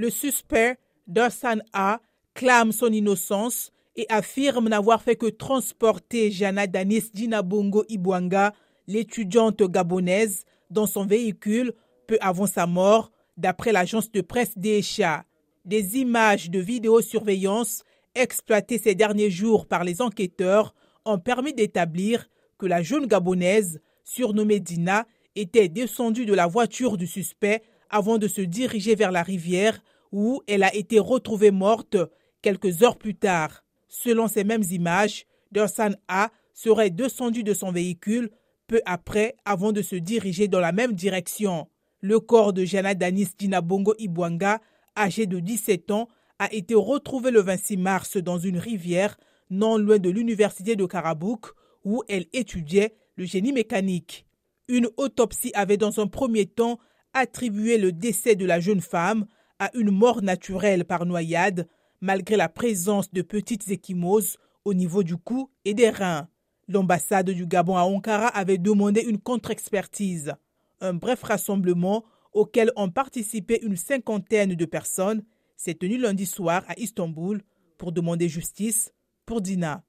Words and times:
Le 0.00 0.08
suspect, 0.08 0.78
Dorsan 1.08 1.58
A, 1.74 2.00
clame 2.32 2.72
son 2.72 2.90
innocence 2.90 3.70
et 3.96 4.06
affirme 4.08 4.70
n'avoir 4.70 5.02
fait 5.02 5.14
que 5.14 5.26
transporter 5.26 6.30
Jana 6.30 6.66
Danis 6.66 7.10
Dinabongo 7.12 7.84
Ibwanga, 7.86 8.54
l'étudiante 8.86 9.62
gabonaise, 9.62 10.46
dans 10.70 10.86
son 10.86 11.04
véhicule 11.04 11.74
peu 12.06 12.16
avant 12.22 12.46
sa 12.46 12.66
mort, 12.66 13.12
d'après 13.36 13.72
l'agence 13.72 14.10
de 14.10 14.22
presse 14.22 14.56
d'Echa. 14.56 15.26
Des 15.66 15.98
images 15.98 16.48
de 16.48 16.60
vidéosurveillance 16.60 17.84
exploitées 18.14 18.78
ces 18.78 18.94
derniers 18.94 19.30
jours 19.30 19.66
par 19.66 19.84
les 19.84 20.00
enquêteurs 20.00 20.74
ont 21.04 21.18
permis 21.18 21.52
d'établir 21.52 22.30
que 22.56 22.64
la 22.64 22.80
jeune 22.80 23.04
gabonaise, 23.04 23.82
surnommée 24.02 24.60
Dina, 24.60 25.04
était 25.36 25.68
descendue 25.68 26.24
de 26.24 26.32
la 26.32 26.46
voiture 26.46 26.96
du 26.96 27.06
suspect 27.06 27.62
avant 27.90 28.18
de 28.18 28.28
se 28.28 28.40
diriger 28.40 28.94
vers 28.94 29.12
la 29.12 29.22
rivière 29.22 29.82
où 30.12 30.42
elle 30.46 30.62
a 30.62 30.74
été 30.74 30.98
retrouvée 30.98 31.50
morte 31.50 31.96
quelques 32.42 32.82
heures 32.82 32.98
plus 32.98 33.14
tard. 33.14 33.64
Selon 33.88 34.28
ces 34.28 34.44
mêmes 34.44 34.64
images, 34.70 35.26
Dersan 35.52 35.92
A 36.08 36.30
serait 36.54 36.90
descendu 36.90 37.42
de 37.42 37.54
son 37.54 37.72
véhicule 37.72 38.30
peu 38.66 38.80
après 38.86 39.36
avant 39.44 39.72
de 39.72 39.82
se 39.82 39.96
diriger 39.96 40.46
dans 40.48 40.60
la 40.60 40.72
même 40.72 40.92
direction. 40.92 41.68
Le 42.00 42.20
corps 42.20 42.52
de 42.52 42.64
Jana 42.64 42.94
Danis 42.94 43.30
Dinabongo 43.36 43.94
Ibwanga, 43.98 44.60
âgé 44.96 45.26
de 45.26 45.40
17 45.40 45.90
ans, 45.90 46.08
a 46.38 46.52
été 46.52 46.74
retrouvé 46.74 47.30
le 47.30 47.40
26 47.40 47.76
mars 47.76 48.16
dans 48.16 48.38
une 48.38 48.58
rivière 48.58 49.16
non 49.50 49.76
loin 49.76 49.98
de 49.98 50.08
l'université 50.08 50.76
de 50.76 50.86
Karabouk 50.86 51.46
où 51.84 52.02
elle 52.08 52.26
étudiait 52.32 52.94
le 53.16 53.24
génie 53.24 53.52
mécanique. 53.52 54.24
Une 54.68 54.88
autopsie 54.96 55.50
avait 55.54 55.76
dans 55.76 55.98
un 55.98 56.06
premier 56.06 56.46
temps 56.46 56.78
attribué 57.14 57.78
le 57.78 57.92
décès 57.92 58.36
de 58.36 58.46
la 58.46 58.60
jeune 58.60 58.80
femme 58.80 59.26
à 59.58 59.70
une 59.74 59.90
mort 59.90 60.22
naturelle 60.22 60.84
par 60.84 61.06
noyade, 61.06 61.68
malgré 62.00 62.36
la 62.36 62.48
présence 62.48 63.12
de 63.12 63.22
petites 63.22 63.68
échymoses 63.68 64.38
au 64.64 64.74
niveau 64.74 65.02
du 65.02 65.16
cou 65.16 65.50
et 65.64 65.74
des 65.74 65.90
reins. 65.90 66.28
L'ambassade 66.68 67.30
du 67.30 67.46
Gabon 67.46 67.76
à 67.76 67.82
Ankara 67.82 68.28
avait 68.28 68.58
demandé 68.58 69.00
une 69.00 69.18
contre-expertise. 69.18 70.34
Un 70.80 70.94
bref 70.94 71.22
rassemblement 71.22 72.04
auquel 72.32 72.70
ont 72.76 72.90
participé 72.90 73.60
une 73.62 73.76
cinquantaine 73.76 74.54
de 74.54 74.64
personnes 74.64 75.24
s'est 75.56 75.74
tenu 75.74 75.98
lundi 75.98 76.26
soir 76.26 76.64
à 76.68 76.78
Istanbul 76.78 77.42
pour 77.76 77.92
demander 77.92 78.28
justice 78.28 78.92
pour 79.26 79.40
Dina. 79.40 79.84